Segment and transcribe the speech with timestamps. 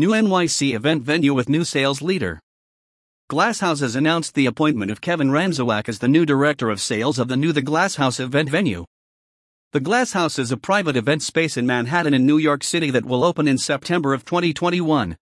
[0.00, 2.40] new NYC event venue with new sales leader.
[3.28, 7.28] Glasshouse has announced the appointment of Kevin Ramsawak as the new director of sales of
[7.28, 8.86] the new The Glasshouse event venue.
[9.72, 13.22] The Glasshouse is a private event space in Manhattan in New York City that will
[13.22, 15.18] open in September of 2021.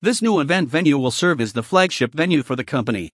[0.00, 3.10] This new event venue will serve as the flagship venue for the company.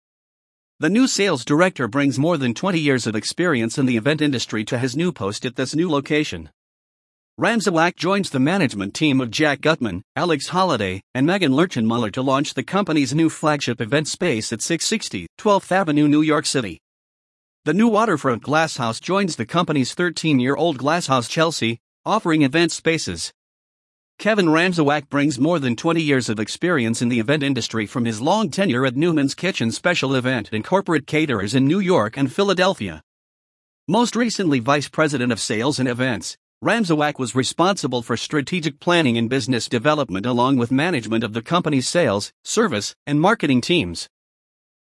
[0.80, 4.64] The new sales director brings more than 20 years of experience in the event industry
[4.64, 6.50] to his new post at this new location.
[7.42, 11.52] Ramsawak joins the management team of Jack Gutman, Alex Holiday, and Megan
[11.84, 16.46] Muller to launch the company's new flagship event space at 660 12th Avenue, New York
[16.46, 16.78] City.
[17.64, 23.32] The new waterfront glasshouse joins the company's 13 year old glasshouse Chelsea, offering event spaces.
[24.20, 28.20] Kevin Ramsawak brings more than 20 years of experience in the event industry from his
[28.20, 33.02] long tenure at Neuman's Kitchen Special Event and Corporate Caterers in New York and Philadelphia.
[33.88, 39.28] Most recently, Vice President of Sales and Events, Ramsawak was responsible for strategic planning and
[39.28, 44.08] business development along with management of the company's sales, service, and marketing teams.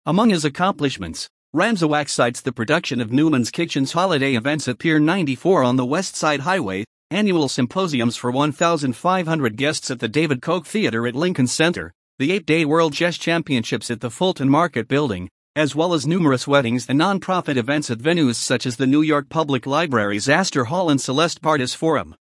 [0.05, 5.63] Among his accomplishments, Ramsawak cites the production of Neuman's Kitchen's holiday events at Pier 94
[5.63, 11.07] on the West Side Highway, annual symposiums for 1,500 guests at the David Koch Theater
[11.07, 15.75] at Lincoln Center, the eight day World Chess Championships at the Fulton Market Building, as
[15.75, 19.67] well as numerous weddings and nonprofit events at venues such as the New York Public
[19.67, 22.15] Library's Astor Hall and Celeste Bartos Forum.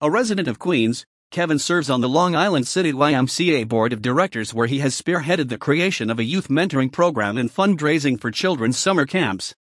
[0.00, 4.52] A resident of Queens, Kevin serves on the Long Island City YMCA Board of Directors,
[4.52, 8.76] where he has spearheaded the creation of a youth mentoring program and fundraising for children's
[8.76, 9.54] summer camps.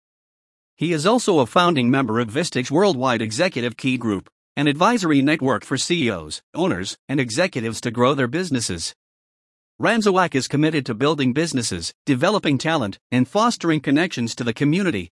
[0.78, 5.66] He is also a founding member of Vistage Worldwide Executive Key Group, an advisory network
[5.66, 8.96] for CEOs, owners, and executives to grow their businesses.
[9.80, 15.12] Ramsawak is committed to building businesses, developing talent, and fostering connections to the community,